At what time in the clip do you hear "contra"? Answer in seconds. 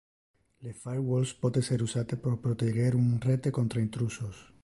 3.59-3.85